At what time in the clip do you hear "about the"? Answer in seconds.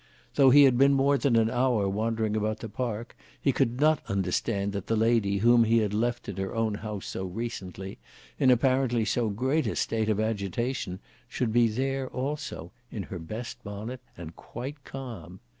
2.35-2.67